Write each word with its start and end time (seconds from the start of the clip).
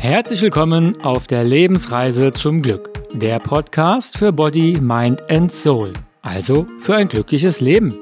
Herzlich 0.00 0.40
willkommen 0.40 1.02
auf 1.02 1.26
der 1.26 1.44
Lebensreise 1.44 2.32
zum 2.32 2.62
Glück, 2.62 2.90
der 3.12 3.38
Podcast 3.38 4.16
für 4.16 4.32
Body, 4.32 4.78
Mind 4.80 5.22
and 5.30 5.52
Soul, 5.52 5.92
also 6.22 6.66
für 6.78 6.94
ein 6.94 7.08
glückliches 7.08 7.60
Leben. 7.60 7.98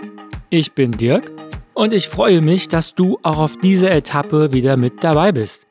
Ich 0.48 0.72
bin 0.72 0.92
Dirk 0.92 1.32
und 1.74 1.92
ich 1.92 2.08
freue 2.08 2.40
mich, 2.40 2.68
dass 2.68 2.94
du 2.94 3.18
auch 3.22 3.38
auf 3.38 3.56
dieser 3.56 3.90
Etappe 3.90 4.52
wieder 4.52 4.76
mit 4.76 5.02
dabei 5.02 5.32
bist. 5.32 5.66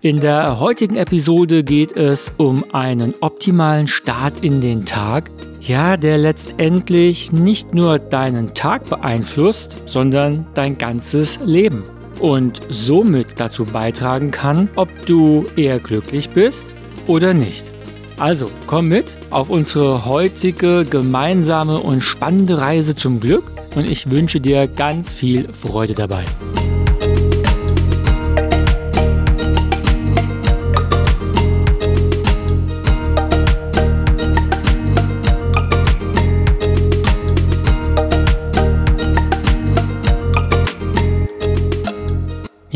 In 0.00 0.20
der 0.20 0.60
heutigen 0.60 0.96
Episode 0.96 1.64
geht 1.64 1.96
es 1.96 2.32
um 2.36 2.64
einen 2.72 3.14
optimalen 3.20 3.88
Start 3.88 4.34
in 4.42 4.60
den 4.60 4.84
Tag, 4.86 5.28
ja, 5.68 5.96
der 5.96 6.18
letztendlich 6.18 7.30
nicht 7.30 7.74
nur 7.74 7.98
deinen 7.98 8.54
Tag 8.54 8.88
beeinflusst, 8.88 9.76
sondern 9.86 10.46
dein 10.54 10.78
ganzes 10.78 11.38
Leben 11.44 11.84
und 12.20 12.60
somit 12.68 13.38
dazu 13.38 13.64
beitragen 13.64 14.30
kann, 14.30 14.68
ob 14.74 14.88
du 15.06 15.44
eher 15.56 15.78
glücklich 15.78 16.30
bist 16.30 16.74
oder 17.06 17.34
nicht. 17.34 17.70
Also 18.18 18.50
komm 18.66 18.88
mit 18.88 19.14
auf 19.30 19.48
unsere 19.50 20.04
heutige 20.06 20.84
gemeinsame 20.84 21.78
und 21.78 22.00
spannende 22.00 22.58
Reise 22.60 22.96
zum 22.96 23.20
Glück 23.20 23.44
und 23.76 23.88
ich 23.88 24.10
wünsche 24.10 24.40
dir 24.40 24.66
ganz 24.66 25.12
viel 25.12 25.52
Freude 25.52 25.94
dabei. 25.94 26.24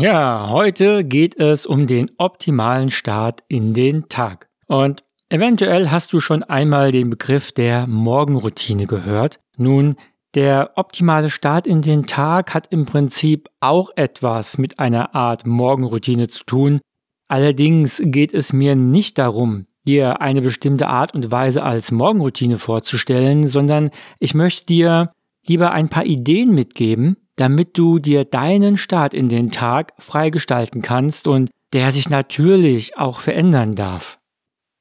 Ja, 0.03 0.49
heute 0.49 1.05
geht 1.05 1.39
es 1.39 1.65
um 1.65 1.87
den 1.87 2.11
optimalen 2.17 2.89
Start 2.89 3.45
in 3.47 3.73
den 3.73 4.09
Tag. 4.09 4.49
Und 4.67 5.05
eventuell 5.29 5.91
hast 5.91 6.11
du 6.11 6.19
schon 6.19 6.43
einmal 6.43 6.91
den 6.91 7.09
Begriff 7.09 7.53
der 7.53 7.87
Morgenroutine 7.87 8.85
gehört. 8.85 9.39
Nun, 9.55 9.95
der 10.35 10.71
optimale 10.75 11.29
Start 11.29 11.65
in 11.65 11.81
den 11.81 12.05
Tag 12.05 12.53
hat 12.53 12.67
im 12.69 12.85
Prinzip 12.85 13.47
auch 13.61 13.91
etwas 13.95 14.57
mit 14.57 14.77
einer 14.77 15.15
Art 15.15 15.45
Morgenroutine 15.45 16.27
zu 16.27 16.43
tun. 16.43 16.81
Allerdings 17.29 18.01
geht 18.03 18.33
es 18.33 18.51
mir 18.51 18.75
nicht 18.75 19.17
darum, 19.17 19.67
dir 19.87 20.19
eine 20.19 20.41
bestimmte 20.41 20.87
Art 20.87 21.13
und 21.13 21.31
Weise 21.31 21.63
als 21.63 21.93
Morgenroutine 21.93 22.57
vorzustellen, 22.57 23.47
sondern 23.47 23.89
ich 24.19 24.33
möchte 24.33 24.65
dir 24.65 25.13
lieber 25.47 25.71
ein 25.71 25.87
paar 25.87 26.05
Ideen 26.05 26.53
mitgeben, 26.53 27.22
damit 27.35 27.77
du 27.77 27.99
dir 27.99 28.25
deinen 28.25 28.77
Start 28.77 29.13
in 29.13 29.29
den 29.29 29.51
Tag 29.51 29.93
freigestalten 29.99 30.81
kannst 30.81 31.27
und 31.27 31.49
der 31.73 31.91
sich 31.91 32.09
natürlich 32.09 32.97
auch 32.97 33.19
verändern 33.19 33.75
darf. 33.75 34.19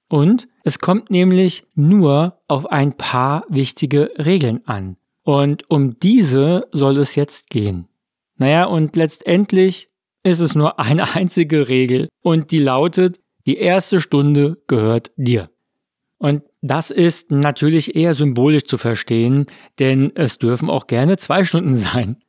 Und 0.09 0.47
es 0.63 0.79
kommt 0.79 1.11
nämlich 1.11 1.65
nur 1.75 2.41
auf 2.47 2.71
ein 2.71 2.97
paar 2.97 3.45
wichtige 3.49 4.11
Regeln 4.19 4.61
an. 4.67 4.97
Und 5.25 5.71
um 5.71 5.99
diese 5.99 6.69
soll 6.73 6.99
es 6.99 7.15
jetzt 7.15 7.49
gehen. 7.49 7.89
Naja, 8.37 8.65
und 8.65 8.97
letztendlich 8.97 9.89
ist 10.23 10.41
es 10.41 10.55
nur 10.55 10.79
eine 10.79 11.15
einzige 11.15 11.69
Regel 11.69 12.09
und 12.23 12.51
die 12.51 12.59
lautet, 12.59 13.21
die 13.47 13.57
erste 13.57 14.01
Stunde 14.01 14.59
gehört 14.67 15.11
dir. 15.17 15.51
Und 16.19 16.45
das 16.61 16.93
ist 16.93 17.33
natürlich 17.33 17.97
eher 17.97 18.15
symbolisch 18.15 18.65
zu 18.65 18.79
verstehen, 18.79 19.47
denn 19.81 20.13
es 20.15 20.39
dürfen 20.39 20.71
auch 20.71 20.87
gerne 20.87 21.17
zwei 21.17 21.43
Stunden 21.43 21.77
sein. 21.79 22.23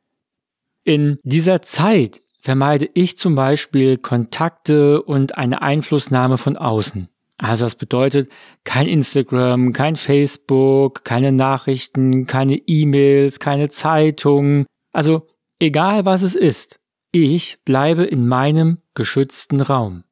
In 0.84 1.18
dieser 1.22 1.62
Zeit 1.62 2.20
vermeide 2.40 2.88
ich 2.92 3.16
zum 3.16 3.34
Beispiel 3.34 3.96
Kontakte 3.96 5.02
und 5.02 5.38
eine 5.38 5.62
Einflussnahme 5.62 6.36
von 6.36 6.58
außen. 6.58 7.08
Also 7.38 7.64
das 7.64 7.74
bedeutet 7.74 8.30
kein 8.64 8.86
Instagram, 8.86 9.72
kein 9.72 9.96
Facebook, 9.96 11.04
keine 11.04 11.32
Nachrichten, 11.32 12.26
keine 12.26 12.56
E-Mails, 12.56 13.40
keine 13.40 13.70
Zeitung. 13.70 14.66
Also 14.92 15.26
egal 15.58 16.04
was 16.04 16.20
es 16.20 16.34
ist, 16.34 16.76
ich 17.12 17.58
bleibe 17.64 18.04
in 18.04 18.28
meinem 18.28 18.78
geschützten 18.92 19.62
Raum. 19.62 20.04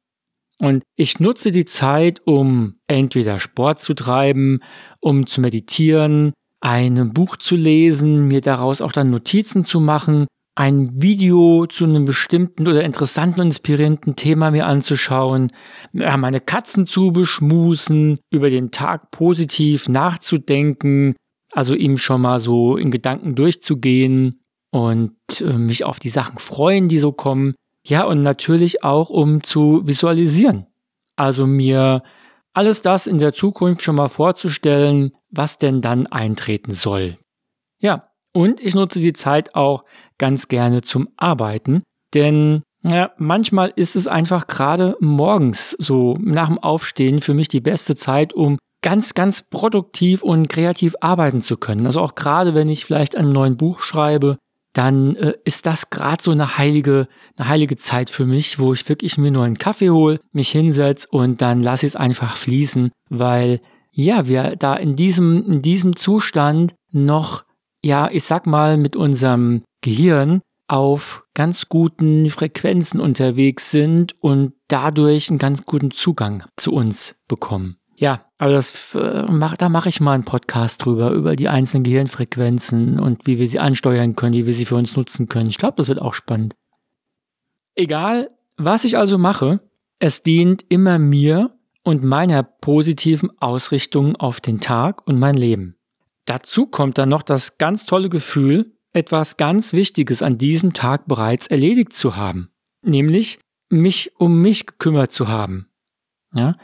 Und 0.59 0.83
ich 0.95 1.19
nutze 1.19 1.51
die 1.51 1.65
Zeit, 1.65 2.21
um 2.25 2.77
entweder 2.87 3.39
Sport 3.39 3.79
zu 3.79 3.93
treiben, 3.93 4.61
um 4.99 5.27
zu 5.27 5.39
meditieren, 5.39 6.33
ein 6.61 7.13
Buch 7.13 7.37
zu 7.37 7.55
lesen, 7.55 8.27
mir 8.27 8.41
daraus 8.41 8.81
auch 8.81 8.91
dann 8.91 9.11
Notizen 9.11 9.65
zu 9.65 9.79
machen 9.79 10.27
ein 10.55 11.01
Video 11.01 11.65
zu 11.65 11.85
einem 11.85 12.05
bestimmten 12.05 12.67
oder 12.67 12.83
interessanten 12.83 13.41
und 13.41 13.47
inspirierenden 13.47 14.15
Thema 14.15 14.51
mir 14.51 14.67
anzuschauen, 14.67 15.51
meine 15.91 16.41
Katzen 16.41 16.85
zu 16.85 17.11
beschmusen, 17.11 18.19
über 18.29 18.49
den 18.49 18.71
Tag 18.71 19.09
positiv 19.11 19.89
nachzudenken, 19.89 21.15
also 21.51 21.73
ihm 21.73 21.97
schon 21.97 22.21
mal 22.21 22.39
so 22.39 22.77
in 22.77 22.91
Gedanken 22.91 23.35
durchzugehen 23.35 24.41
und 24.71 25.15
äh, 25.39 25.53
mich 25.53 25.85
auf 25.85 25.99
die 25.99 26.09
Sachen 26.09 26.39
freuen, 26.39 26.87
die 26.87 26.97
so 26.99 27.11
kommen. 27.11 27.55
Ja, 27.85 28.05
und 28.05 28.23
natürlich 28.23 28.83
auch, 28.83 29.09
um 29.09 29.43
zu 29.43 29.85
visualisieren. 29.85 30.67
Also 31.15 31.45
mir 31.45 32.01
alles 32.53 32.81
das 32.81 33.07
in 33.07 33.19
der 33.19 33.33
Zukunft 33.33 33.81
schon 33.81 33.95
mal 33.95 34.09
vorzustellen, 34.09 35.11
was 35.29 35.57
denn 35.57 35.81
dann 35.81 36.07
eintreten 36.07 36.71
soll. 36.71 37.17
Ja, 37.79 38.09
und 38.33 38.59
ich 38.59 38.75
nutze 38.75 38.99
die 38.99 39.13
Zeit 39.13 39.55
auch 39.55 39.83
ganz 40.17 40.47
gerne 40.47 40.81
zum 40.81 41.09
Arbeiten, 41.17 41.83
denn 42.13 42.63
ja, 42.83 43.11
manchmal 43.17 43.71
ist 43.75 43.95
es 43.95 44.07
einfach 44.07 44.47
gerade 44.47 44.97
morgens 44.99 45.75
so 45.79 46.15
nach 46.19 46.49
dem 46.49 46.59
Aufstehen 46.59 47.21
für 47.21 47.33
mich 47.33 47.47
die 47.47 47.61
beste 47.61 47.95
Zeit, 47.95 48.33
um 48.33 48.57
ganz, 48.81 49.13
ganz 49.13 49.41
produktiv 49.41 50.21
und 50.21 50.49
kreativ 50.49 50.95
arbeiten 50.99 51.41
zu 51.41 51.55
können. 51.55 51.85
Also 51.85 52.01
auch 52.01 52.15
gerade 52.15 52.53
wenn 52.53 52.67
ich 52.67 52.83
vielleicht 52.83 53.15
ein 53.15 53.31
neues 53.31 53.55
Buch 53.55 53.81
schreibe, 53.81 54.37
dann 54.73 55.15
äh, 55.15 55.33
ist 55.45 55.65
das 55.65 55.89
gerade 55.91 56.21
so 56.21 56.31
eine 56.31 56.57
heilige, 56.57 57.07
eine 57.37 57.47
heilige 57.47 57.77
Zeit 57.77 58.09
für 58.09 58.25
mich, 58.25 58.59
wo 58.59 58.73
ich 58.73 58.89
wirklich 58.89 59.17
mir 59.17 59.31
nur 59.31 59.45
einen 59.45 59.57
Kaffee 59.57 59.91
hole, 59.91 60.19
mich 60.33 60.49
hinsetze 60.49 61.07
und 61.09 61.41
dann 61.41 61.63
lasse 61.63 61.85
ich 61.85 61.91
es 61.91 61.95
einfach 61.95 62.35
fließen, 62.35 62.91
weil 63.09 63.61
ja, 63.91 64.27
wir 64.27 64.55
da 64.55 64.75
in 64.75 64.95
diesem, 64.95 65.45
in 65.45 65.61
diesem 65.61 65.95
Zustand 65.95 66.73
noch 66.91 67.45
ja, 67.83 68.09
ich 68.11 68.23
sag 68.23 68.47
mal, 68.47 68.77
mit 68.77 68.95
unserem 68.95 69.61
Gehirn 69.81 70.41
auf 70.67 71.23
ganz 71.33 71.67
guten 71.67 72.29
Frequenzen 72.29 72.99
unterwegs 72.99 73.71
sind 73.71 74.15
und 74.21 74.53
dadurch 74.69 75.29
einen 75.29 75.39
ganz 75.39 75.65
guten 75.65 75.91
Zugang 75.91 76.45
zu 76.55 76.71
uns 76.71 77.15
bekommen. 77.27 77.77
Ja, 77.95 78.25
aber 78.37 78.53
das, 78.53 78.95
äh, 78.95 79.23
mach, 79.29 79.55
da 79.55 79.69
mache 79.69 79.89
ich 79.89 80.01
mal 80.01 80.13
einen 80.13 80.25
Podcast 80.25 80.83
drüber, 80.83 81.11
über 81.11 81.35
die 81.35 81.47
einzelnen 81.47 81.83
Gehirnfrequenzen 81.83 82.99
und 82.99 83.27
wie 83.27 83.39
wir 83.39 83.47
sie 83.47 83.59
ansteuern 83.59 84.15
können, 84.15 84.33
wie 84.33 84.45
wir 84.45 84.53
sie 84.53 84.65
für 84.65 84.75
uns 84.75 84.95
nutzen 84.95 85.29
können. 85.29 85.49
Ich 85.49 85.57
glaube, 85.57 85.75
das 85.77 85.89
wird 85.89 86.01
auch 86.01 86.13
spannend. 86.13 86.55
Egal, 87.75 88.31
was 88.57 88.83
ich 88.83 88.97
also 88.97 89.17
mache, 89.17 89.61
es 89.99 90.23
dient 90.23 90.65
immer 90.69 90.99
mir 90.99 91.51
und 91.83 92.03
meiner 92.03 92.43
positiven 92.43 93.29
Ausrichtung 93.39 94.15
auf 94.15 94.41
den 94.41 94.59
Tag 94.59 95.05
und 95.07 95.19
mein 95.19 95.35
Leben. 95.35 95.75
Dazu 96.25 96.67
kommt 96.67 96.97
dann 96.97 97.09
noch 97.09 97.23
das 97.23 97.57
ganz 97.57 97.85
tolle 97.85 98.09
Gefühl, 98.09 98.73
etwas 98.93 99.37
ganz 99.37 99.73
Wichtiges 99.73 100.21
an 100.21 100.37
diesem 100.37 100.73
Tag 100.73 101.07
bereits 101.07 101.47
erledigt 101.47 101.93
zu 101.93 102.15
haben, 102.15 102.49
nämlich 102.81 103.39
mich 103.69 104.11
um 104.17 104.41
mich 104.41 104.65
gekümmert 104.65 105.11
zu 105.11 105.27
haben. 105.27 105.67
Ja? 106.33 106.57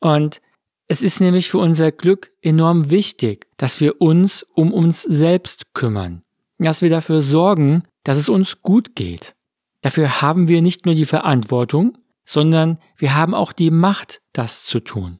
Und 0.00 0.40
es 0.88 1.02
ist 1.02 1.20
nämlich 1.20 1.50
für 1.50 1.58
unser 1.58 1.92
Glück 1.92 2.30
enorm 2.42 2.90
wichtig, 2.90 3.46
dass 3.56 3.80
wir 3.80 4.00
uns 4.00 4.42
um 4.54 4.72
uns 4.72 5.02
selbst 5.02 5.74
kümmern, 5.74 6.22
dass 6.58 6.82
wir 6.82 6.90
dafür 6.90 7.20
sorgen, 7.20 7.84
dass 8.04 8.16
es 8.16 8.28
uns 8.28 8.62
gut 8.62 8.96
geht. 8.96 9.34
Dafür 9.82 10.20
haben 10.22 10.48
wir 10.48 10.62
nicht 10.62 10.86
nur 10.86 10.94
die 10.94 11.04
Verantwortung, 11.04 11.98
sondern 12.24 12.78
wir 12.96 13.14
haben 13.14 13.34
auch 13.34 13.52
die 13.52 13.70
Macht, 13.70 14.20
das 14.32 14.64
zu 14.64 14.80
tun. 14.80 15.18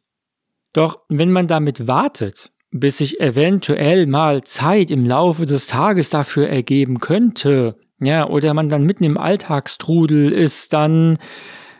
Doch 0.72 1.00
wenn 1.08 1.32
man 1.32 1.46
damit 1.46 1.86
wartet, 1.86 2.50
bis 2.70 2.98
sich 2.98 3.20
eventuell 3.20 4.06
mal 4.06 4.44
Zeit 4.44 4.90
im 4.90 5.06
Laufe 5.06 5.46
des 5.46 5.66
Tages 5.66 6.10
dafür 6.10 6.48
ergeben 6.48 7.00
könnte, 7.00 7.76
ja, 8.00 8.28
oder 8.28 8.54
man 8.54 8.68
dann 8.68 8.84
mitten 8.84 9.04
im 9.04 9.18
Alltagstrudel 9.18 10.32
ist, 10.32 10.72
dann, 10.72 11.18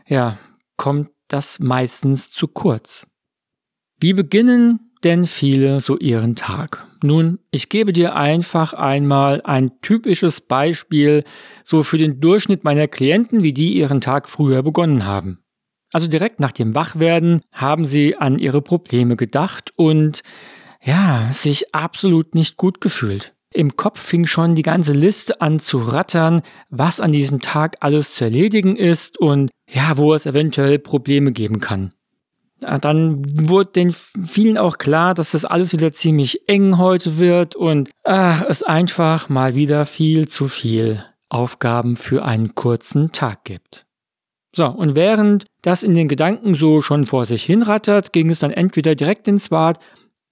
ja, 0.06 0.38
kommt 0.76 1.10
das 1.28 1.60
meistens 1.60 2.30
zu 2.30 2.48
kurz. 2.48 3.06
Wie 4.00 4.12
beginnen 4.14 4.92
denn 5.04 5.26
viele 5.26 5.80
so 5.80 5.96
ihren 5.98 6.34
Tag? 6.34 6.86
Nun, 7.02 7.38
ich 7.52 7.68
gebe 7.68 7.92
dir 7.92 8.16
einfach 8.16 8.72
einmal 8.72 9.42
ein 9.42 9.80
typisches 9.80 10.40
Beispiel 10.40 11.22
so 11.62 11.84
für 11.84 11.98
den 11.98 12.20
Durchschnitt 12.20 12.64
meiner 12.64 12.88
Klienten, 12.88 13.44
wie 13.44 13.52
die 13.52 13.76
ihren 13.76 14.00
Tag 14.00 14.28
früher 14.28 14.62
begonnen 14.62 15.04
haben. 15.04 15.38
Also 15.92 16.08
direkt 16.08 16.40
nach 16.40 16.52
dem 16.52 16.74
Wachwerden 16.74 17.40
haben 17.52 17.86
sie 17.86 18.16
an 18.16 18.38
ihre 18.38 18.60
Probleme 18.60 19.16
gedacht 19.16 19.72
und 19.76 20.22
ja, 20.88 21.28
sich 21.32 21.74
absolut 21.74 22.34
nicht 22.34 22.56
gut 22.56 22.80
gefühlt. 22.80 23.34
Im 23.52 23.76
Kopf 23.76 24.00
fing 24.00 24.26
schon 24.26 24.54
die 24.54 24.62
ganze 24.62 24.94
Liste 24.94 25.42
an 25.42 25.60
zu 25.60 25.78
rattern, 25.78 26.40
was 26.70 26.98
an 26.98 27.12
diesem 27.12 27.40
Tag 27.40 27.76
alles 27.80 28.14
zu 28.14 28.24
erledigen 28.24 28.74
ist 28.74 29.18
und 29.18 29.50
ja, 29.70 29.98
wo 29.98 30.14
es 30.14 30.24
eventuell 30.24 30.78
Probleme 30.78 31.32
geben 31.32 31.60
kann. 31.60 31.92
Dann 32.60 33.22
wurde 33.48 33.72
den 33.72 33.92
vielen 33.92 34.56
auch 34.56 34.78
klar, 34.78 35.12
dass 35.12 35.32
das 35.32 35.44
alles 35.44 35.74
wieder 35.74 35.92
ziemlich 35.92 36.48
eng 36.48 36.78
heute 36.78 37.18
wird 37.18 37.54
und 37.54 37.90
ach, 38.04 38.42
es 38.48 38.62
einfach 38.62 39.28
mal 39.28 39.54
wieder 39.54 39.84
viel 39.84 40.26
zu 40.26 40.48
viel 40.48 41.04
Aufgaben 41.28 41.96
für 41.96 42.24
einen 42.24 42.54
kurzen 42.54 43.12
Tag 43.12 43.44
gibt. 43.44 43.84
So, 44.56 44.66
und 44.66 44.94
während 44.94 45.44
das 45.60 45.82
in 45.82 45.92
den 45.92 46.08
Gedanken 46.08 46.54
so 46.54 46.80
schon 46.80 47.04
vor 47.04 47.26
sich 47.26 47.44
hinrattert, 47.44 48.14
ging 48.14 48.30
es 48.30 48.38
dann 48.38 48.50
entweder 48.50 48.94
direkt 48.94 49.28
ins 49.28 49.50
Bad 49.50 49.78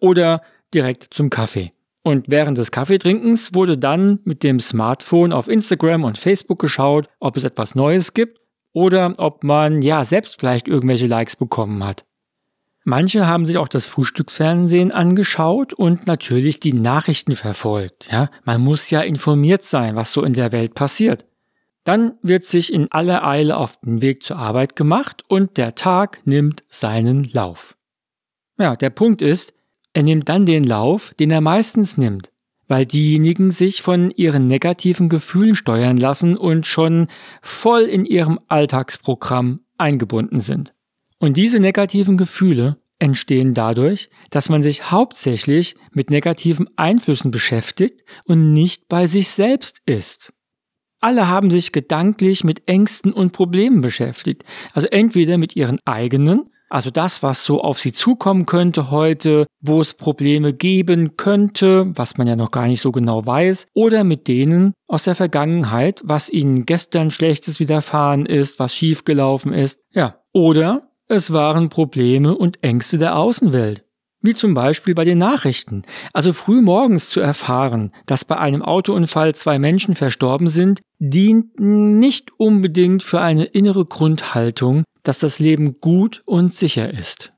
oder 0.07 0.43
direkt 0.73 1.09
zum 1.11 1.31
Kaffee. 1.31 1.73
Und 2.03 2.31
während 2.31 2.57
des 2.57 2.71
Kaffeetrinkens 2.71 3.55
wurde 3.55 3.77
dann 3.77 4.21
mit 4.25 4.45
dem 4.45 4.61
Smartphone 4.61 5.33
auf 5.33 5.49
Instagram 5.49 6.05
und 6.05 6.19
Facebook 6.19 6.61
geschaut, 6.61 7.09
ob 7.19 7.37
es 7.37 7.43
etwas 7.43 7.75
Neues 7.75 8.15
gibt 8.15 8.41
oder 8.73 9.15
ob 9.17 9.43
man 9.43 9.83
ja 9.83 10.05
selbst 10.05 10.39
vielleicht 10.39 10.69
irgendwelche 10.69 11.09
Likes 11.09 11.35
bekommen 11.35 11.85
hat. 11.85 12.05
Manche 12.85 13.27
haben 13.27 13.45
sich 13.45 13.57
auch 13.59 13.67
das 13.67 13.89
Frühstücksfernsehen 13.89 14.93
angeschaut 14.93 15.75
und 15.75 16.07
natürlich 16.07 16.61
die 16.61 16.75
Nachrichten 16.75 17.35
verfolgt. 17.35 18.09
Ja, 18.13 18.31
man 18.45 18.61
muss 18.61 18.89
ja 18.91 19.01
informiert 19.01 19.65
sein, 19.65 19.97
was 19.97 20.13
so 20.13 20.23
in 20.23 20.35
der 20.35 20.53
Welt 20.53 20.75
passiert. 20.75 21.25
Dann 21.83 22.15
wird 22.23 22.45
sich 22.45 22.73
in 22.73 22.93
aller 22.93 23.27
Eile 23.27 23.57
auf 23.57 23.81
den 23.81 24.03
Weg 24.03 24.23
zur 24.23 24.37
Arbeit 24.37 24.77
gemacht 24.77 25.25
und 25.27 25.57
der 25.57 25.75
Tag 25.75 26.21
nimmt 26.25 26.63
seinen 26.69 27.25
Lauf. 27.25 27.77
Ja, 28.59 28.77
der 28.77 28.91
Punkt 28.91 29.23
ist, 29.23 29.53
er 29.97 30.03
nimmt 30.03 30.29
dann 30.29 30.45
den 30.45 30.63
Lauf, 30.63 31.15
den 31.19 31.31
er 31.31 31.41
meistens 31.41 31.97
nimmt, 31.97 32.31
weil 32.69 32.85
diejenigen 32.85 33.51
sich 33.51 33.81
von 33.81 34.11
ihren 34.11 34.47
negativen 34.47 35.09
Gefühlen 35.09 35.57
steuern 35.57 35.97
lassen 35.97 36.37
und 36.37 36.67
schon 36.67 37.09
voll 37.41 37.85
in 37.85 38.05
ihrem 38.05 38.39
Alltagsprogramm 38.47 39.61
eingebunden 39.79 40.43
sind. 40.43 40.75
Und 41.19 41.39
diese 41.39 41.61
negativen 41.61 42.19
Gefühle 42.19 42.77
entstehen 42.99 43.55
dadurch, 43.55 44.11
dass 44.29 44.51
man 44.51 44.63
sich 44.63 44.91
hauptsächlich 44.91 45.77
mit 45.95 46.11
negativen 46.11 46.69
Einflüssen 46.77 47.31
beschäftigt 47.31 48.05
und 48.27 48.53
nicht 48.53 48.89
bei 48.89 49.07
sich 49.07 49.31
selbst 49.31 49.81
ist. 49.87 50.35
Alle 51.01 51.27
haben 51.29 51.51
sich 51.51 51.73
gedanklich 51.73 52.45
mit 52.45 52.69
Ängsten 52.69 53.15
und 53.15 53.33
Problemen 53.33 53.81
beschäftigt, 53.81 54.45
also 54.75 54.89
entweder 54.89 55.39
mit 55.39 55.57
ihren 55.57 55.79
eigenen 55.87 56.51
also 56.69 56.91
das, 56.91 57.23
was 57.23 57.45
so 57.45 57.61
auf 57.61 57.79
sie 57.79 57.93
zukommen 57.93 58.47
könnte 58.47 58.91
heute, 58.91 59.47
wo 59.61 59.81
es 59.81 59.95
Probleme 59.95 60.53
geben 60.53 61.17
könnte, 61.17 61.85
was 61.95 62.17
man 62.17 62.27
ja 62.27 62.37
noch 62.37 62.51
gar 62.51 62.67
nicht 62.67 62.81
so 62.81 62.93
genau 62.93 63.25
weiß, 63.25 63.67
oder 63.75 64.05
mit 64.05 64.29
denen 64.29 64.73
aus 64.89 65.05
der 65.05 65.15
Vergangenheit, 65.15 66.03
was 66.05 66.31
ihnen 66.31 66.67
gestern 66.67 67.11
Schlechtes 67.11 67.61
widerfahren 67.61 68.27
ist, 68.27 68.59
was 68.59 68.75
schiefgelaufen 68.75 69.53
ist. 69.53 69.81
Ja, 69.93 70.17
oder 70.33 70.83
es 71.09 71.33
waren 71.33 71.69
Probleme 71.69 72.37
und 72.37 72.63
Ängste 72.65 72.99
der 72.99 73.17
Außenwelt. 73.17 73.85
Wie 74.23 74.35
zum 74.35 74.55
Beispiel 74.55 74.95
bei 74.95 75.05
den 75.05 75.19
Nachrichten. 75.19 75.85
Also 76.13 76.33
früh 76.33 76.61
morgens 76.61 77.11
zu 77.11 77.21
erfahren, 77.21 77.93
dass 78.07 78.25
bei 78.25 78.39
einem 78.39 78.63
Autounfall 78.63 79.37
zwei 79.37 79.61
Menschen 79.61 79.95
verstorben 79.95 80.49
sind, 80.49 80.81
dient 80.99 81.61
nicht 81.61 82.31
unbedingt 82.37 83.05
für 83.05 83.21
eine 83.21 83.45
innere 83.45 83.85
Grundhaltung, 83.85 84.83
dass 85.09 85.19
das 85.19 85.39
Leben 85.39 85.75
gut 85.75 86.23
und 86.27 86.53
sicher 86.53 86.93
ist. 86.93 87.33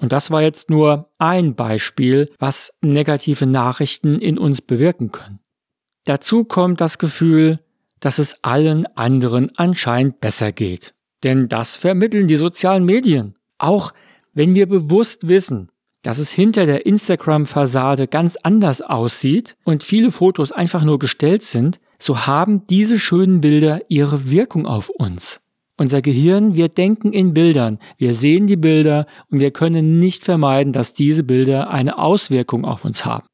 Und 0.00 0.12
das 0.12 0.30
war 0.30 0.42
jetzt 0.42 0.70
nur 0.70 1.08
ein 1.18 1.54
Beispiel, 1.54 2.28
was 2.38 2.72
negative 2.80 3.46
Nachrichten 3.46 4.18
in 4.18 4.38
uns 4.38 4.62
bewirken 4.62 5.12
können. 5.12 5.40
Dazu 6.04 6.44
kommt 6.44 6.80
das 6.80 6.98
Gefühl, 6.98 7.60
dass 8.00 8.18
es 8.18 8.42
allen 8.42 8.86
anderen 8.96 9.56
anscheinend 9.56 10.20
besser 10.20 10.50
geht. 10.50 10.94
Denn 11.22 11.48
das 11.48 11.76
vermitteln 11.76 12.26
die 12.26 12.36
sozialen 12.36 12.84
Medien. 12.84 13.36
Auch 13.58 13.92
wenn 14.32 14.56
wir 14.56 14.66
bewusst 14.68 15.28
wissen, 15.28 15.70
dass 16.02 16.18
es 16.18 16.32
hinter 16.32 16.66
der 16.66 16.84
Instagram-Fassade 16.84 18.08
ganz 18.08 18.36
anders 18.36 18.82
aussieht 18.82 19.56
und 19.62 19.84
viele 19.84 20.10
Fotos 20.10 20.50
einfach 20.50 20.82
nur 20.82 20.98
gestellt 20.98 21.42
sind, 21.42 21.78
so 22.00 22.26
haben 22.26 22.66
diese 22.66 22.98
schönen 22.98 23.40
Bilder 23.40 23.82
ihre 23.88 24.28
Wirkung 24.28 24.66
auf 24.66 24.88
uns. 24.88 25.40
Unser 25.78 26.02
Gehirn, 26.02 26.54
wir 26.54 26.68
denken 26.68 27.12
in 27.12 27.32
Bildern, 27.32 27.78
wir 27.96 28.14
sehen 28.14 28.46
die 28.46 28.56
Bilder 28.56 29.06
und 29.30 29.40
wir 29.40 29.50
können 29.50 29.98
nicht 29.98 30.24
vermeiden, 30.24 30.72
dass 30.72 30.92
diese 30.92 31.24
Bilder 31.24 31.70
eine 31.70 31.98
Auswirkung 31.98 32.64
auf 32.64 32.84
uns 32.84 33.04
haben. 33.04 33.26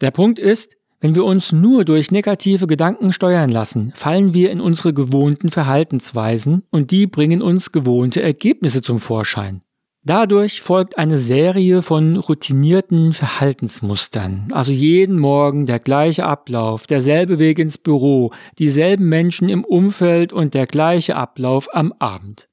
Der 0.00 0.10
Punkt 0.10 0.38
ist, 0.38 0.76
wenn 1.00 1.14
wir 1.14 1.24
uns 1.24 1.50
nur 1.50 1.84
durch 1.84 2.10
negative 2.10 2.66
Gedanken 2.66 3.12
steuern 3.12 3.48
lassen, 3.48 3.92
fallen 3.94 4.34
wir 4.34 4.50
in 4.50 4.60
unsere 4.60 4.92
gewohnten 4.92 5.50
Verhaltensweisen 5.50 6.62
und 6.70 6.90
die 6.90 7.06
bringen 7.06 7.42
uns 7.42 7.72
gewohnte 7.72 8.22
Ergebnisse 8.22 8.82
zum 8.82 9.00
Vorschein. 9.00 9.62
Dadurch 10.02 10.62
folgt 10.62 10.96
eine 10.96 11.18
Serie 11.18 11.82
von 11.82 12.16
routinierten 12.16 13.12
Verhaltensmustern, 13.12 14.48
also 14.52 14.72
jeden 14.72 15.18
Morgen 15.18 15.66
der 15.66 15.78
gleiche 15.78 16.24
Ablauf, 16.24 16.86
derselbe 16.86 17.38
Weg 17.38 17.58
ins 17.58 17.76
Büro, 17.76 18.32
dieselben 18.58 19.10
Menschen 19.10 19.50
im 19.50 19.62
Umfeld 19.62 20.32
und 20.32 20.54
der 20.54 20.66
gleiche 20.66 21.16
Ablauf 21.16 21.68
am 21.74 21.92
Abend. 21.98 22.48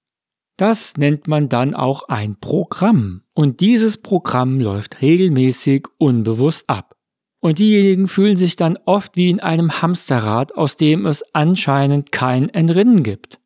Das 0.57 0.97
nennt 0.97 1.27
man 1.27 1.47
dann 1.47 1.73
auch 1.73 2.09
ein 2.09 2.38
Programm. 2.39 3.21
Und 3.35 3.61
dieses 3.61 4.00
Programm 4.00 4.59
läuft 4.59 5.01
regelmäßig 5.01 5.85
unbewusst 6.00 6.67
ab. 6.67 6.95
Und 7.39 7.59
diejenigen 7.59 8.07
fühlen 8.07 8.35
sich 8.35 8.55
dann 8.55 8.77
oft 8.85 9.15
wie 9.15 9.29
in 9.29 9.39
einem 9.39 9.81
Hamsterrad, 9.81 10.55
aus 10.55 10.75
dem 10.75 11.05
es 11.05 11.23
anscheinend 11.33 12.11
kein 12.11 12.50
Entrinnen 12.50 13.03
gibt. 13.03 13.39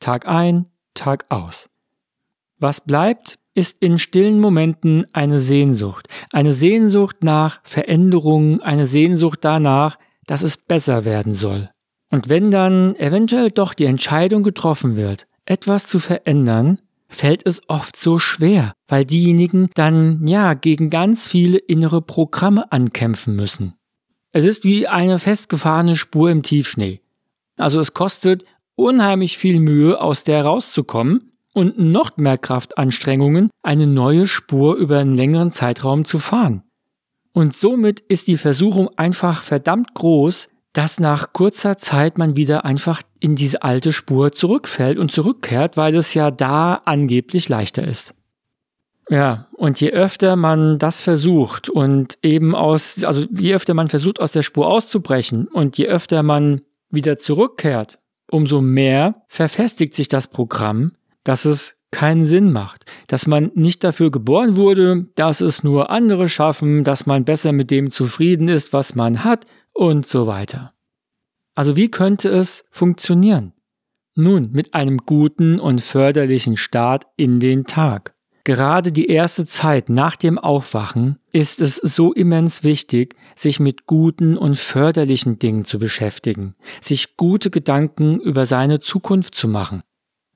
Tag 0.00 0.26
ein, 0.26 0.66
Tag 0.94 1.26
aus. 1.28 1.67
Was 2.58 2.80
bleibt, 2.80 3.38
ist 3.54 3.82
in 3.82 3.98
stillen 3.98 4.40
Momenten 4.40 5.06
eine 5.12 5.40
Sehnsucht. 5.40 6.08
Eine 6.32 6.52
Sehnsucht 6.52 7.22
nach 7.22 7.60
Veränderungen, 7.64 8.60
eine 8.60 8.86
Sehnsucht 8.86 9.40
danach, 9.42 9.98
dass 10.26 10.42
es 10.42 10.56
besser 10.56 11.04
werden 11.04 11.34
soll. 11.34 11.70
Und 12.10 12.28
wenn 12.28 12.50
dann 12.50 12.96
eventuell 12.96 13.50
doch 13.50 13.74
die 13.74 13.84
Entscheidung 13.84 14.42
getroffen 14.42 14.96
wird, 14.96 15.26
etwas 15.44 15.86
zu 15.86 15.98
verändern, 15.98 16.78
fällt 17.08 17.46
es 17.46 17.62
oft 17.68 17.96
so 17.96 18.18
schwer, 18.18 18.74
weil 18.86 19.04
diejenigen 19.04 19.70
dann 19.74 20.26
ja 20.26 20.54
gegen 20.54 20.90
ganz 20.90 21.26
viele 21.26 21.58
innere 21.58 22.02
Programme 22.02 22.70
ankämpfen 22.70 23.34
müssen. 23.34 23.74
Es 24.30 24.44
ist 24.44 24.64
wie 24.64 24.86
eine 24.86 25.18
festgefahrene 25.18 25.96
Spur 25.96 26.30
im 26.30 26.42
Tiefschnee. 26.42 27.00
Also 27.56 27.80
es 27.80 27.94
kostet 27.94 28.44
unheimlich 28.74 29.38
viel 29.38 29.58
Mühe, 29.58 30.00
aus 30.00 30.22
der 30.24 30.44
rauszukommen, 30.44 31.27
und 31.54 31.78
noch 31.78 32.16
mehr 32.16 32.38
Kraftanstrengungen, 32.38 33.50
eine 33.62 33.86
neue 33.86 34.26
Spur 34.26 34.76
über 34.76 34.98
einen 34.98 35.16
längeren 35.16 35.50
Zeitraum 35.50 36.04
zu 36.04 36.18
fahren. 36.18 36.62
Und 37.32 37.56
somit 37.56 38.00
ist 38.00 38.28
die 38.28 38.36
Versuchung 38.36 38.90
einfach 38.96 39.42
verdammt 39.42 39.94
groß, 39.94 40.48
dass 40.72 41.00
nach 41.00 41.32
kurzer 41.32 41.78
Zeit 41.78 42.18
man 42.18 42.36
wieder 42.36 42.64
einfach 42.64 43.02
in 43.20 43.34
diese 43.34 43.62
alte 43.62 43.92
Spur 43.92 44.32
zurückfällt 44.32 44.98
und 44.98 45.10
zurückkehrt, 45.10 45.76
weil 45.76 45.96
es 45.96 46.14
ja 46.14 46.30
da 46.30 46.82
angeblich 46.84 47.48
leichter 47.48 47.86
ist. 47.86 48.14
Ja, 49.10 49.46
und 49.56 49.80
je 49.80 49.90
öfter 49.90 50.36
man 50.36 50.78
das 50.78 51.00
versucht 51.00 51.70
und 51.70 52.18
eben 52.22 52.54
aus, 52.54 53.02
also 53.04 53.26
je 53.30 53.54
öfter 53.54 53.72
man 53.72 53.88
versucht, 53.88 54.20
aus 54.20 54.32
der 54.32 54.42
Spur 54.42 54.66
auszubrechen 54.68 55.48
und 55.48 55.78
je 55.78 55.86
öfter 55.86 56.22
man 56.22 56.60
wieder 56.90 57.16
zurückkehrt, 57.16 57.98
umso 58.30 58.60
mehr 58.60 59.22
verfestigt 59.28 59.94
sich 59.94 60.08
das 60.08 60.28
Programm 60.28 60.92
dass 61.28 61.44
es 61.44 61.76
keinen 61.90 62.24
Sinn 62.24 62.52
macht, 62.52 62.90
dass 63.06 63.26
man 63.26 63.50
nicht 63.54 63.84
dafür 63.84 64.10
geboren 64.10 64.56
wurde, 64.56 65.08
dass 65.14 65.42
es 65.42 65.62
nur 65.62 65.90
andere 65.90 66.30
schaffen, 66.30 66.84
dass 66.84 67.04
man 67.04 67.26
besser 67.26 67.52
mit 67.52 67.70
dem 67.70 67.90
zufrieden 67.90 68.48
ist, 68.48 68.72
was 68.72 68.94
man 68.94 69.24
hat 69.24 69.44
und 69.74 70.06
so 70.06 70.26
weiter. 70.26 70.72
Also 71.54 71.76
wie 71.76 71.90
könnte 71.90 72.30
es 72.30 72.64
funktionieren? 72.70 73.52
Nun, 74.14 74.48
mit 74.52 74.72
einem 74.72 74.98
guten 75.04 75.60
und 75.60 75.82
förderlichen 75.82 76.56
Start 76.56 77.04
in 77.16 77.40
den 77.40 77.66
Tag. 77.66 78.14
Gerade 78.44 78.90
die 78.90 79.08
erste 79.08 79.44
Zeit 79.44 79.90
nach 79.90 80.16
dem 80.16 80.38
Aufwachen 80.38 81.18
ist 81.30 81.60
es 81.60 81.76
so 81.76 82.14
immens 82.14 82.64
wichtig, 82.64 83.14
sich 83.36 83.60
mit 83.60 83.84
guten 83.84 84.38
und 84.38 84.56
förderlichen 84.56 85.38
Dingen 85.38 85.66
zu 85.66 85.78
beschäftigen, 85.78 86.54
sich 86.80 87.18
gute 87.18 87.50
Gedanken 87.50 88.18
über 88.18 88.46
seine 88.46 88.80
Zukunft 88.80 89.34
zu 89.34 89.46
machen. 89.46 89.82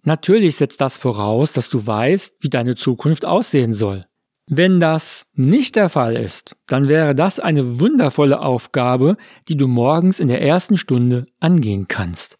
Natürlich 0.05 0.57
setzt 0.57 0.81
das 0.81 0.99
voraus, 0.99 1.53
dass 1.53 1.71
du 1.71 1.87
weißt, 1.87 2.37
wie 2.41 2.49
deine 2.49 2.75
Zukunft 2.75 3.25
aussehen 3.25 3.73
soll. 3.73 4.07
Wenn 4.51 4.81
das 4.81 5.25
nicht 5.35 5.77
der 5.77 5.89
Fall 5.89 6.17
ist, 6.17 6.57
dann 6.67 6.89
wäre 6.89 7.15
das 7.15 7.39
eine 7.39 7.79
wundervolle 7.79 8.41
Aufgabe, 8.41 9.17
die 9.49 9.57
du 9.57 9.69
morgens 9.69 10.19
in 10.19 10.27
der 10.27 10.43
ersten 10.43 10.77
Stunde 10.77 11.27
angehen 11.39 11.87
kannst. 11.87 12.39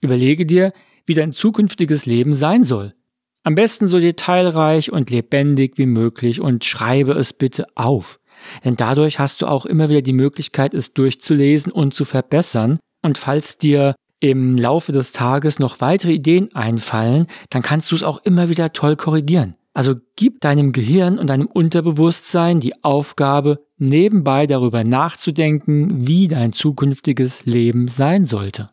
Überlege 0.00 0.46
dir, 0.46 0.72
wie 1.06 1.14
dein 1.14 1.32
zukünftiges 1.32 2.06
Leben 2.06 2.32
sein 2.32 2.64
soll. 2.64 2.94
Am 3.42 3.54
besten 3.54 3.86
so 3.86 4.00
detailreich 4.00 4.90
und 4.90 5.10
lebendig 5.10 5.76
wie 5.76 5.86
möglich 5.86 6.40
und 6.40 6.64
schreibe 6.64 7.12
es 7.12 7.34
bitte 7.34 7.66
auf. 7.74 8.18
denn 8.64 8.76
dadurch 8.76 9.18
hast 9.18 9.42
du 9.42 9.46
auch 9.46 9.64
immer 9.64 9.88
wieder 9.88 10.02
die 10.02 10.12
Möglichkeit, 10.12 10.74
es 10.74 10.92
durchzulesen 10.92 11.72
und 11.72 11.94
zu 11.94 12.04
verbessern. 12.04 12.78
Und 13.02 13.18
falls 13.18 13.58
dir 13.58 13.94
im 14.30 14.56
Laufe 14.56 14.92
des 14.92 15.12
Tages 15.12 15.58
noch 15.58 15.80
weitere 15.80 16.12
Ideen 16.12 16.54
einfallen, 16.54 17.26
dann 17.50 17.62
kannst 17.62 17.90
du 17.90 17.96
es 17.96 18.02
auch 18.02 18.22
immer 18.24 18.48
wieder 18.48 18.72
toll 18.72 18.96
korrigieren. 18.96 19.54
Also 19.74 19.94
gib 20.16 20.40
deinem 20.40 20.72
Gehirn 20.72 21.18
und 21.18 21.26
deinem 21.26 21.46
Unterbewusstsein 21.46 22.60
die 22.60 22.84
Aufgabe, 22.84 23.66
nebenbei 23.76 24.46
darüber 24.46 24.84
nachzudenken, 24.84 26.06
wie 26.06 26.28
dein 26.28 26.52
zukünftiges 26.52 27.44
Leben 27.44 27.88
sein 27.88 28.24
sollte. 28.24 28.68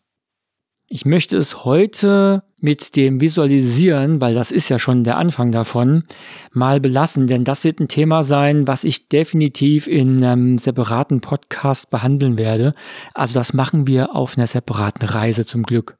Ich 0.94 1.06
möchte 1.06 1.38
es 1.38 1.64
heute 1.64 2.44
mit 2.60 2.98
dem 2.98 3.22
Visualisieren, 3.22 4.20
weil 4.20 4.34
das 4.34 4.52
ist 4.52 4.68
ja 4.68 4.78
schon 4.78 5.06
der 5.06 5.16
Anfang 5.16 5.50
davon, 5.50 6.04
mal 6.52 6.82
belassen, 6.82 7.28
denn 7.28 7.46
das 7.46 7.64
wird 7.64 7.80
ein 7.80 7.88
Thema 7.88 8.24
sein, 8.24 8.68
was 8.68 8.84
ich 8.84 9.08
definitiv 9.08 9.88
in 9.88 10.22
einem 10.22 10.58
separaten 10.58 11.22
Podcast 11.22 11.92
behandeln 11.92 12.38
werde. 12.38 12.76
Also 13.14 13.36
das 13.36 13.54
machen 13.54 13.88
wir 13.88 14.14
auf 14.14 14.38
einer 14.38 14.48
separaten 14.48 15.08
Reise 15.08 15.46
zum 15.46 15.64
Glück. 15.64 15.96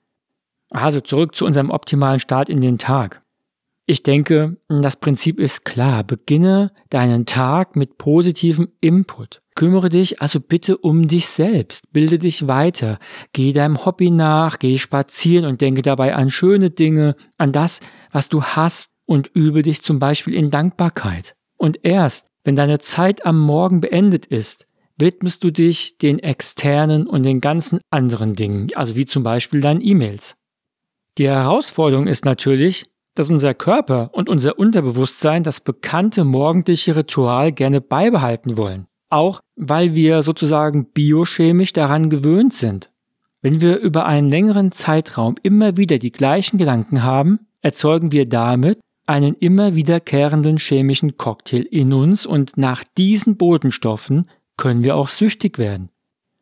Also 0.72 1.00
zurück 1.00 1.36
zu 1.36 1.46
unserem 1.46 1.70
optimalen 1.70 2.20
Start 2.20 2.50
in 2.50 2.60
den 2.60 2.78
Tag. 2.78 3.21
Ich 3.92 4.04
denke, 4.04 4.56
das 4.70 4.96
Prinzip 4.96 5.38
ist 5.38 5.66
klar. 5.66 6.06
Beginne 6.06 6.72
deinen 6.90 7.26
Tag 7.26 7.76
mit 7.76 7.98
positivem 7.98 8.70
Input. 8.80 9.42
Kümmere 9.54 9.90
dich 9.90 10.22
also 10.22 10.40
bitte 10.40 10.78
um 10.78 11.10
dich 11.10 11.28
selbst. 11.28 11.92
Bilde 11.92 12.18
dich 12.18 12.48
weiter. 12.48 13.00
Geh 13.34 13.52
deinem 13.52 13.84
Hobby 13.84 14.10
nach, 14.10 14.60
geh 14.60 14.78
spazieren 14.78 15.44
und 15.44 15.60
denke 15.60 15.82
dabei 15.82 16.16
an 16.16 16.30
schöne 16.30 16.70
Dinge, 16.70 17.18
an 17.38 17.52
das, 17.52 17.82
was 18.14 18.30
du 18.30 18.42
hast 18.42 18.94
und 19.08 19.30
übe 19.34 19.62
dich 19.62 19.82
zum 19.82 20.00
Beispiel 20.00 20.36
in 20.36 20.52
Dankbarkeit. 20.52 21.36
Und 21.58 21.84
erst, 21.84 22.28
wenn 22.46 22.56
deine 22.56 22.80
Zeit 22.80 23.26
am 23.26 23.38
Morgen 23.42 23.82
beendet 23.82 24.26
ist, 24.26 24.68
widmest 24.98 25.44
du 25.44 25.52
dich 25.52 25.98
den 25.98 26.20
externen 26.20 27.08
und 27.08 27.24
den 27.24 27.42
ganzen 27.42 27.82
anderen 27.90 28.36
Dingen, 28.36 28.70
also 28.74 28.96
wie 28.96 29.06
zum 29.06 29.24
Beispiel 29.24 29.60
deinen 29.60 29.82
E-Mails. 29.82 30.38
Die 31.18 31.28
Herausforderung 31.28 32.08
ist 32.08 32.24
natürlich, 32.24 32.86
dass 33.16 33.30
unser 33.30 33.54
Körper 33.54 34.10
und 34.14 34.30
unser 34.30 34.58
Unterbewusstsein 34.58 35.44
das 35.44 35.62
bekannte 35.62 36.24
morgendliche 36.24 36.96
Ritual 36.96 37.52
gerne 37.52 37.82
beibehalten 37.82 38.58
wollen. 38.58 38.88
Auch 39.10 39.42
weil 39.56 39.94
wir 39.96 40.22
sozusagen 40.22 40.86
biochemisch 40.86 41.74
daran 41.74 42.10
gewöhnt 42.10 42.54
sind. 42.54 42.90
Wenn 43.42 43.60
wir 43.60 43.78
über 43.80 44.06
einen 44.06 44.30
längeren 44.30 44.72
Zeitraum 44.72 45.36
immer 45.44 45.76
wieder 45.76 45.98
die 45.98 46.12
gleichen 46.12 46.58
Gedanken 46.58 47.04
haben, 47.04 47.48
erzeugen 47.62 48.12
wir 48.12 48.28
damit 48.30 48.80
einen 49.08 49.34
immer 49.34 49.76
wiederkehrenden 49.76 50.58
chemischen 50.58 51.18
Cocktail 51.18 51.64
in 51.70 51.92
uns 51.92 52.26
und 52.26 52.56
nach 52.58 52.84
diesen 52.98 53.36
Bodenstoffen 53.38 54.28
können 54.58 54.84
wir 54.84 54.96
auch 54.96 55.10
süchtig 55.10 55.58
werden. 55.58 55.90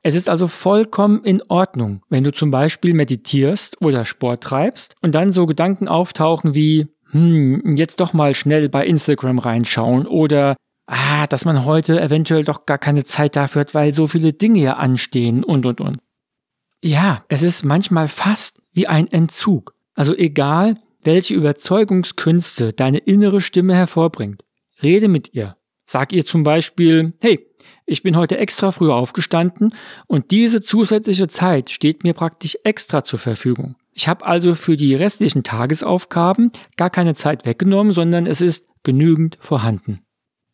Es 0.02 0.16
ist 0.16 0.30
also 0.30 0.48
vollkommen 0.48 1.24
in 1.24 1.44
Ordnung, 1.50 2.04
wenn 2.10 2.24
du 2.24 2.32
zum 2.32 2.52
Beispiel 2.52 2.94
meditierst 2.94 3.82
oder 3.82 4.06
Sport 4.06 4.44
treibst 4.44 4.96
und 5.02 5.14
dann 5.14 5.32
so 5.32 5.46
Gedanken 5.46 5.88
auftauchen 5.88 6.56
wie, 6.56 6.88
hm, 7.12 7.76
jetzt 7.76 8.00
doch 8.00 8.14
mal 8.14 8.34
schnell 8.34 8.70
bei 8.70 8.86
Instagram 8.86 9.40
reinschauen 9.40 10.08
oder 10.08 10.56
ah, 10.86 11.28
dass 11.28 11.46
man 11.46 11.66
heute 11.66 12.00
eventuell 12.02 12.44
doch 12.44 12.66
gar 12.66 12.78
keine 12.78 13.04
Zeit 13.04 13.36
dafür 13.36 13.62
hat, 13.62 13.74
weil 13.74 13.94
so 13.94 14.08
viele 14.08 14.34
Dinge 14.34 14.62
ja 14.62 14.74
anstehen 14.78 15.44
und 15.44 15.66
und 15.66 15.82
und. 15.82 16.00
Ja, 16.82 17.26
es 17.28 17.44
ist 17.44 17.66
manchmal 17.66 18.08
fast 18.08 18.62
wie 18.72 18.88
ein 18.88 19.08
Entzug. 19.08 19.76
Also 19.96 20.16
egal, 20.16 20.78
welche 21.04 21.34
Überzeugungskünste 21.34 22.72
deine 22.72 23.00
innere 23.00 23.42
Stimme 23.42 23.76
hervorbringt, 23.76 24.44
rede 24.82 25.10
mit 25.10 25.34
ihr. 25.34 25.58
Sag 25.86 26.14
ihr 26.14 26.26
zum 26.26 26.44
Beispiel, 26.44 27.14
hey, 27.20 27.49
ich 27.90 28.04
bin 28.04 28.16
heute 28.16 28.38
extra 28.38 28.72
früh 28.72 28.92
aufgestanden 28.92 29.74
und 30.08 30.32
diese 30.32 30.62
zusätzliche 30.62 31.28
Zeit 31.28 31.72
steht 31.72 32.04
mir 32.04 32.14
praktisch 32.14 32.58
extra 32.64 33.04
zur 33.04 33.20
Verfügung. 33.20 33.76
Ich 33.94 34.08
habe 34.08 34.26
also 34.26 34.56
für 34.56 34.78
die 34.78 34.96
restlichen 34.96 35.44
Tagesaufgaben 35.44 36.52
gar 36.78 36.90
keine 36.90 37.16
Zeit 37.16 37.46
weggenommen, 37.46 37.94
sondern 37.94 38.28
es 38.28 38.42
ist 38.42 38.68
genügend 38.84 39.38
vorhanden. 39.42 40.02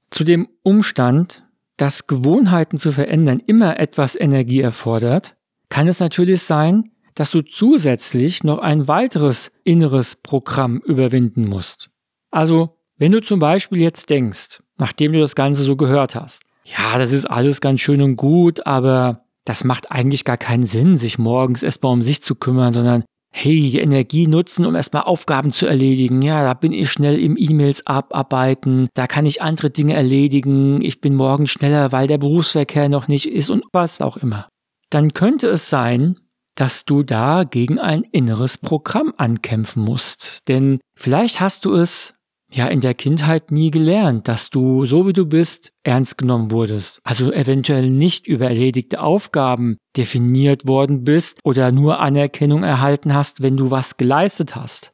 Zu 0.10 0.24
dem 0.24 0.48
Umstand, 0.64 1.44
dass 1.78 2.08
Gewohnheiten 2.08 2.78
zu 2.78 2.92
verändern 2.92 3.42
immer 3.46 3.80
etwas 3.80 4.16
Energie 4.16 4.62
erfordert, 4.62 5.36
kann 5.70 5.88
es 5.88 6.00
natürlich 6.00 6.42
sein, 6.42 6.86
dass 7.16 7.32
du 7.32 7.42
zusätzlich 7.42 8.44
noch 8.44 8.60
ein 8.60 8.88
weiteres 8.88 9.52
inneres 9.64 10.16
Programm 10.16 10.80
überwinden 10.80 11.48
musst. 11.48 11.90
Also, 12.32 12.78
wenn 12.98 13.12
du 13.12 13.22
zum 13.22 13.40
Beispiel 13.40 13.82
jetzt 13.82 14.10
denkst, 14.10 14.62
nachdem 14.78 15.12
du 15.14 15.20
das 15.20 15.36
Ganze 15.36 15.64
so 15.64 15.76
gehört 15.76 16.16
hast, 16.16 16.46
ja, 16.66 16.98
das 16.98 17.12
ist 17.12 17.26
alles 17.26 17.62
ganz 17.62 17.80
schön 17.80 18.02
und 18.02 18.16
gut, 18.16 18.66
aber 18.66 19.26
das 19.46 19.64
macht 19.64 19.92
eigentlich 19.92 20.26
gar 20.26 20.38
keinen 20.38 20.66
Sinn, 20.66 20.98
sich 20.98 21.20
morgens 21.20 21.64
erstmal 21.64 21.94
um 21.94 22.02
sich 22.02 22.24
zu 22.24 22.36
kümmern, 22.36 22.74
sondern 22.74 23.04
hey, 23.32 23.70
die 23.70 23.80
Energie 23.80 24.28
nutzen, 24.28 24.66
um 24.66 24.76
erstmal 24.76 25.04
Aufgaben 25.04 25.52
zu 25.52 25.68
erledigen. 25.68 26.22
Ja, 26.22 26.44
da 26.44 26.54
bin 26.54 26.72
ich 26.72 26.90
schnell 26.90 27.20
im 27.20 27.36
E-Mails 27.38 27.86
abarbeiten, 27.86 28.88
da 28.94 29.08
kann 29.08 29.26
ich 29.26 29.42
andere 29.42 29.70
Dinge 29.70 29.94
erledigen, 29.94 30.82
ich 30.82 31.02
bin 31.02 31.16
morgen 31.16 31.46
schneller, 31.46 31.92
weil 31.92 32.08
der 32.08 32.18
Berufsverkehr 32.18 32.88
noch 32.88 33.08
nicht 33.10 33.30
ist 33.30 33.50
und 33.50 33.66
was 33.74 34.00
auch 34.00 34.18
immer. 34.18 34.48
Dann 34.90 35.14
könnte 35.14 35.48
es 35.48 35.70
sein, 35.70 36.18
dass 36.56 36.86
du 36.86 37.04
da 37.04 37.44
gegen 37.44 37.78
ein 37.78 38.04
inneres 38.04 38.58
Programm 38.58 39.14
ankämpfen 39.18 39.84
musst. 39.84 40.48
Denn 40.48 40.80
vielleicht 40.96 41.42
hast 41.42 41.66
du 41.66 41.74
es 41.74 42.16
ja 42.52 42.68
in 42.68 42.80
der 42.80 42.94
Kindheit 42.94 43.52
nie 43.52 43.72
gelernt, 43.72 44.28
dass 44.28 44.50
du, 44.50 44.86
so 44.86 45.08
wie 45.08 45.14
du 45.14 45.26
bist, 45.26 45.72
ernst 45.84 46.18
genommen 46.18 46.52
wurdest. 46.52 47.00
Also 47.04 47.32
eventuell 47.32 47.90
nicht 47.90 48.28
über 48.28 48.48
erledigte 48.48 49.02
Aufgaben 49.02 49.78
definiert 49.98 50.68
worden 50.68 51.04
bist 51.04 51.40
oder 51.44 51.72
nur 51.72 52.00
Anerkennung 52.00 52.64
erhalten 52.64 53.14
hast, 53.14 53.42
wenn 53.42 53.58
du 53.58 53.72
was 53.72 53.98
geleistet 53.98 54.56
hast. 54.56 54.92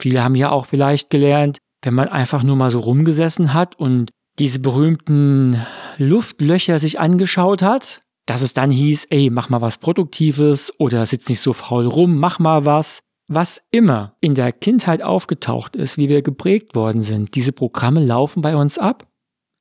Viele 0.00 0.24
haben 0.24 0.34
ja 0.34 0.50
auch 0.50 0.66
vielleicht 0.66 1.10
gelernt, 1.10 1.58
wenn 1.82 1.94
man 1.94 2.08
einfach 2.08 2.42
nur 2.42 2.56
mal 2.56 2.70
so 2.70 2.80
rumgesessen 2.80 3.54
hat 3.54 3.78
und 3.78 4.10
diese 4.38 4.58
berühmten 4.58 5.64
Luftlöcher 5.98 6.78
sich 6.78 6.98
angeschaut 6.98 7.62
hat, 7.62 8.00
dass 8.26 8.42
es 8.42 8.54
dann 8.54 8.70
hieß, 8.70 9.06
ey, 9.10 9.30
mach 9.30 9.48
mal 9.48 9.60
was 9.60 9.78
Produktives 9.78 10.72
oder 10.78 11.04
sitz 11.06 11.28
nicht 11.28 11.40
so 11.40 11.52
faul 11.52 11.86
rum, 11.86 12.18
mach 12.18 12.38
mal 12.38 12.64
was. 12.64 13.00
Was 13.34 13.64
immer 13.72 14.14
in 14.20 14.36
der 14.36 14.52
Kindheit 14.52 15.02
aufgetaucht 15.02 15.74
ist, 15.74 15.98
wie 15.98 16.08
wir 16.08 16.22
geprägt 16.22 16.76
worden 16.76 17.02
sind, 17.02 17.34
diese 17.34 17.50
Programme 17.50 18.00
laufen 18.00 18.42
bei 18.42 18.54
uns 18.54 18.78
ab. 18.78 19.08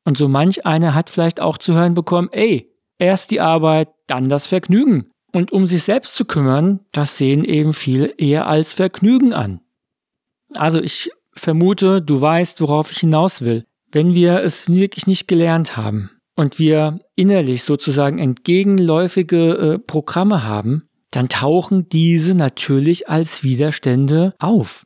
Und 0.05 0.15
so 0.15 0.27
manch 0.27 0.67
einer 0.67 0.93
hat 0.93 1.09
vielleicht 1.09 1.41
auch 1.41 1.57
zu 1.57 1.73
hören 1.73 1.95
bekommen, 1.95 2.29
ey, 2.33 2.71
erst 2.99 3.31
die 3.31 3.41
Arbeit, 3.41 3.89
dann 4.05 4.29
das 4.29 4.45
Vergnügen. 4.45 5.09
Und 5.31 5.51
um 5.51 5.65
sich 5.65 5.81
selbst 5.81 6.13
zu 6.13 6.23
kümmern, 6.25 6.81
das 6.91 7.17
sehen 7.17 7.43
eben 7.43 7.73
viele 7.73 8.05
eher 8.19 8.45
als 8.45 8.73
Vergnügen 8.73 9.33
an. 9.33 9.59
Also 10.53 10.79
ich 10.79 11.09
vermute, 11.33 12.03
du 12.03 12.21
weißt, 12.21 12.61
worauf 12.61 12.91
ich 12.91 12.99
hinaus 12.99 13.43
will. 13.43 13.65
Wenn 13.91 14.13
wir 14.13 14.41
es 14.41 14.71
wirklich 14.71 15.07
nicht 15.07 15.27
gelernt 15.27 15.77
haben 15.77 16.11
und 16.35 16.59
wir 16.59 16.99
innerlich 17.15 17.63
sozusagen 17.63 18.19
entgegenläufige 18.19 19.53
äh, 19.53 19.79
Programme 19.79 20.43
haben, 20.43 20.89
dann 21.15 21.29
tauchen 21.29 21.87
diese 21.89 22.33
natürlich 22.33 23.07
als 23.07 23.43
Widerstände 23.43 24.33
auf. 24.39 24.85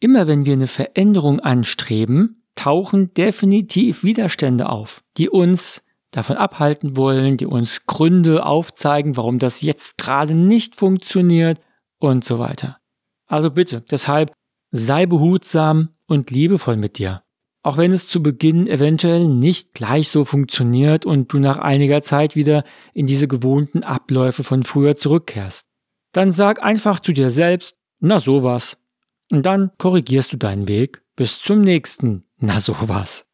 Immer 0.00 0.26
wenn 0.26 0.46
wir 0.46 0.54
eine 0.54 0.68
Veränderung 0.68 1.38
anstreben, 1.40 2.42
tauchen 2.54 3.12
definitiv 3.12 4.02
Widerstände 4.02 4.70
auf, 4.70 5.02
die 5.18 5.28
uns 5.28 5.82
davon 6.12 6.38
abhalten 6.38 6.96
wollen, 6.96 7.36
die 7.36 7.44
uns 7.44 7.84
Gründe 7.84 8.46
aufzeigen, 8.46 9.18
warum 9.18 9.38
das 9.38 9.60
jetzt 9.60 9.98
gerade 9.98 10.34
nicht 10.34 10.76
funktioniert 10.76 11.60
und 11.98 12.24
so 12.24 12.38
weiter. 12.38 12.78
Also 13.26 13.50
bitte, 13.50 13.82
deshalb 13.90 14.32
sei 14.70 15.04
behutsam 15.04 15.90
und 16.06 16.30
liebevoll 16.30 16.76
mit 16.76 16.96
dir. 16.96 17.22
Auch 17.66 17.78
wenn 17.78 17.90
es 17.90 18.06
zu 18.06 18.22
Beginn 18.22 18.68
eventuell 18.68 19.26
nicht 19.26 19.74
gleich 19.74 20.08
so 20.10 20.24
funktioniert 20.24 21.04
und 21.04 21.32
du 21.32 21.40
nach 21.40 21.56
einiger 21.56 22.00
Zeit 22.00 22.36
wieder 22.36 22.62
in 22.94 23.08
diese 23.08 23.26
gewohnten 23.26 23.82
Abläufe 23.82 24.44
von 24.44 24.62
früher 24.62 24.94
zurückkehrst. 24.94 25.66
Dann 26.12 26.30
sag 26.30 26.62
einfach 26.62 27.00
zu 27.00 27.12
dir 27.12 27.28
selbst, 27.28 27.76
na 27.98 28.20
sowas. 28.20 28.78
Und 29.32 29.44
dann 29.44 29.72
korrigierst 29.78 30.32
du 30.32 30.36
deinen 30.36 30.68
Weg 30.68 31.02
bis 31.16 31.40
zum 31.40 31.60
nächsten, 31.60 32.22
na 32.36 32.60
sowas. 32.60 33.25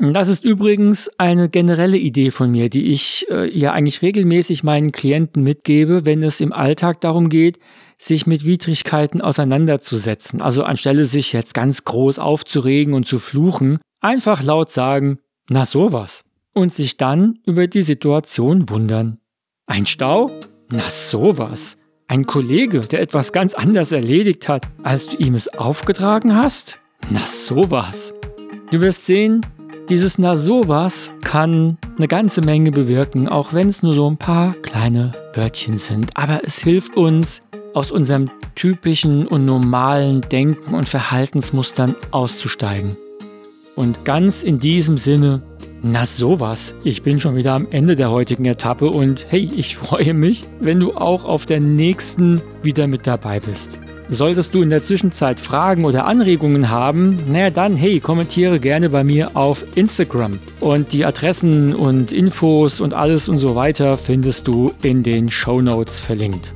Das 0.00 0.28
ist 0.28 0.42
übrigens 0.42 1.10
eine 1.18 1.50
generelle 1.50 1.98
Idee 1.98 2.30
von 2.30 2.50
mir, 2.50 2.70
die 2.70 2.86
ich 2.86 3.26
äh, 3.30 3.54
ja 3.56 3.72
eigentlich 3.72 4.00
regelmäßig 4.00 4.64
meinen 4.64 4.92
Klienten 4.92 5.42
mitgebe, 5.42 6.06
wenn 6.06 6.22
es 6.22 6.40
im 6.40 6.54
Alltag 6.54 7.02
darum 7.02 7.28
geht, 7.28 7.58
sich 7.98 8.26
mit 8.26 8.46
Widrigkeiten 8.46 9.20
auseinanderzusetzen. 9.20 10.40
Also 10.40 10.64
anstelle 10.64 11.04
sich 11.04 11.34
jetzt 11.34 11.52
ganz 11.52 11.84
groß 11.84 12.18
aufzuregen 12.18 12.94
und 12.94 13.06
zu 13.06 13.18
fluchen, 13.18 13.78
einfach 14.00 14.42
laut 14.42 14.70
sagen, 14.70 15.18
na 15.50 15.66
sowas. 15.66 16.22
Und 16.54 16.72
sich 16.72 16.96
dann 16.96 17.38
über 17.44 17.66
die 17.66 17.82
Situation 17.82 18.70
wundern. 18.70 19.18
Ein 19.66 19.84
Stau? 19.84 20.30
Na 20.70 20.88
sowas. 20.88 21.76
Ein 22.08 22.24
Kollege, 22.24 22.80
der 22.80 23.02
etwas 23.02 23.32
ganz 23.32 23.52
anders 23.52 23.92
erledigt 23.92 24.48
hat, 24.48 24.66
als 24.82 25.08
du 25.08 25.18
ihm 25.18 25.34
es 25.34 25.48
aufgetragen 25.48 26.34
hast? 26.34 26.80
Na 27.10 27.20
sowas. 27.26 28.14
Du 28.70 28.80
wirst 28.80 29.04
sehen, 29.04 29.44
dieses 29.90 30.18
Na 30.18 30.36
sowas 30.36 31.10
kann 31.22 31.76
eine 31.98 32.06
ganze 32.06 32.42
Menge 32.42 32.70
bewirken, 32.70 33.28
auch 33.28 33.52
wenn 33.52 33.68
es 33.68 33.82
nur 33.82 33.92
so 33.94 34.08
ein 34.08 34.16
paar 34.16 34.54
kleine 34.54 35.12
Wörtchen 35.34 35.78
sind. 35.78 36.16
Aber 36.16 36.42
es 36.44 36.58
hilft 36.58 36.96
uns, 36.96 37.42
aus 37.74 37.90
unserem 37.92 38.30
typischen 38.54 39.26
und 39.26 39.44
normalen 39.44 40.22
Denken 40.22 40.74
und 40.74 40.88
Verhaltensmustern 40.88 41.94
auszusteigen. 42.10 42.96
Und 43.76 44.04
ganz 44.04 44.42
in 44.42 44.58
diesem 44.58 44.96
Sinne, 44.98 45.42
na 45.82 46.06
sowas, 46.06 46.74
ich 46.84 47.02
bin 47.02 47.20
schon 47.20 47.36
wieder 47.36 47.54
am 47.54 47.68
Ende 47.70 47.96
der 47.96 48.10
heutigen 48.10 48.44
Etappe 48.44 48.90
und 48.90 49.26
hey, 49.28 49.50
ich 49.54 49.76
freue 49.76 50.14
mich, 50.14 50.44
wenn 50.60 50.78
du 50.78 50.94
auch 50.94 51.24
auf 51.24 51.46
der 51.46 51.60
nächsten 51.60 52.40
wieder 52.62 52.86
mit 52.86 53.06
dabei 53.06 53.40
bist. 53.40 53.80
Solltest 54.12 54.54
du 54.54 54.60
in 54.60 54.70
der 54.70 54.82
Zwischenzeit 54.82 55.38
Fragen 55.38 55.84
oder 55.84 56.04
Anregungen 56.04 56.68
haben, 56.68 57.16
naja 57.28 57.50
dann, 57.50 57.76
hey, 57.76 58.00
kommentiere 58.00 58.58
gerne 58.58 58.90
bei 58.90 59.04
mir 59.04 59.36
auf 59.36 59.64
Instagram. 59.76 60.40
Und 60.58 60.92
die 60.92 61.04
Adressen 61.04 61.74
und 61.76 62.10
Infos 62.10 62.80
und 62.80 62.92
alles 62.92 63.28
und 63.28 63.38
so 63.38 63.54
weiter 63.54 63.96
findest 63.96 64.48
du 64.48 64.72
in 64.82 65.04
den 65.04 65.30
Show 65.30 65.60
Notes 65.60 66.00
verlinkt. 66.00 66.54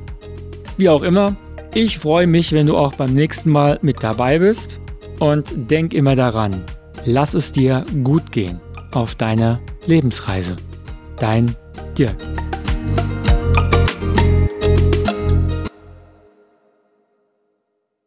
Wie 0.77 0.89
auch 0.89 1.01
immer, 1.01 1.37
ich 1.73 1.97
freue 1.97 2.27
mich, 2.27 2.51
wenn 2.51 2.67
du 2.67 2.75
auch 2.75 2.93
beim 2.95 3.13
nächsten 3.13 3.49
Mal 3.51 3.79
mit 3.81 4.03
dabei 4.03 4.39
bist. 4.39 4.81
Und 5.19 5.53
denk 5.71 5.93
immer 5.93 6.17
daran, 6.17 6.61
lass 7.05 7.33
es 7.33 7.53
dir 7.53 7.85
gut 8.03 8.33
gehen 8.33 8.59
auf 8.91 9.15
deiner 9.15 9.61
Lebensreise. 9.85 10.57
Dein 11.19 11.55
Dirk. 11.97 12.17